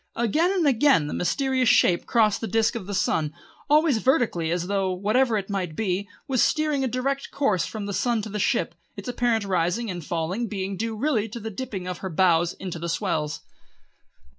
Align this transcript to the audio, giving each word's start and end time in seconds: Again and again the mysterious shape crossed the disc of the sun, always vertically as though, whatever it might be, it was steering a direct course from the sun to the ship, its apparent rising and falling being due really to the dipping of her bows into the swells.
Again 0.15 0.51
and 0.51 0.65
again 0.65 1.05
the 1.05 1.13
mysterious 1.13 1.69
shape 1.69 2.07
crossed 2.07 2.41
the 2.41 2.47
disc 2.47 2.73
of 2.73 2.87
the 2.87 2.95
sun, 2.95 3.35
always 3.69 3.99
vertically 3.99 4.49
as 4.49 4.65
though, 4.65 4.91
whatever 4.91 5.37
it 5.37 5.47
might 5.47 5.75
be, 5.75 5.99
it 5.99 6.05
was 6.27 6.41
steering 6.41 6.83
a 6.83 6.87
direct 6.87 7.29
course 7.29 7.67
from 7.67 7.85
the 7.85 7.93
sun 7.93 8.23
to 8.23 8.29
the 8.29 8.39
ship, 8.39 8.73
its 8.97 9.07
apparent 9.07 9.45
rising 9.45 9.91
and 9.91 10.03
falling 10.03 10.47
being 10.47 10.75
due 10.75 10.95
really 10.97 11.29
to 11.29 11.39
the 11.39 11.51
dipping 11.51 11.85
of 11.87 11.99
her 11.99 12.09
bows 12.09 12.53
into 12.53 12.79
the 12.79 12.89
swells. 12.89 13.41